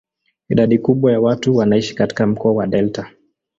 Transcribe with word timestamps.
Idadi 0.49 0.77
kubwa 0.79 1.11
ya 1.11 1.21
watu 1.21 1.55
wanaishi 1.55 1.95
katika 1.95 2.27
mkoa 2.27 2.53
wa 2.53 2.67
delta. 2.67 3.11